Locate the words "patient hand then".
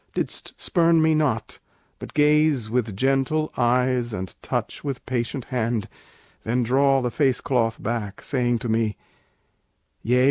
5.05-6.63